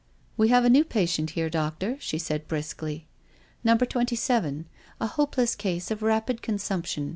[0.35, 3.05] "We have a new patient there, doctor," she said briskly.
[3.63, 4.65] "Number Twenty seven.
[4.99, 7.09] A hopeless case of rapid consumption.